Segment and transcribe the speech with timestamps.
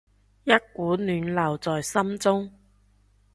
[0.45, 2.51] 一股暖流在心中